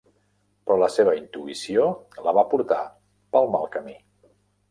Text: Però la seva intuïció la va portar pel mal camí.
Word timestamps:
Però 0.67 0.77
la 0.83 0.87
seva 0.93 1.13
intuïció 1.17 1.85
la 2.27 2.35
va 2.39 2.45
portar 2.55 2.81
pel 3.37 3.51
mal 3.57 3.69
camí. 3.79 3.97